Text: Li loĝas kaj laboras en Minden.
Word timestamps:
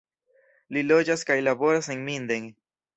Li 0.77 0.83
loĝas 0.87 1.27
kaj 1.29 1.39
laboras 1.51 1.95
en 1.97 2.05
Minden. 2.11 2.55